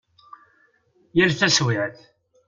Yal 1.17 1.31
taswiɛt. 1.39 1.99